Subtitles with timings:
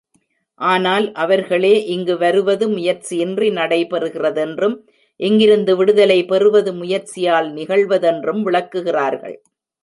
[0.59, 4.75] ஆனால் அவர்களே இங்கு வருவது முயற்சியின்றி நடைபெறுகிறதென்றும்
[5.19, 9.37] இங்கிருந்து விடுதலை பெறுவது முயற்சியால் நிகழ்வதென்றும் விளக்குகிறார்கள்.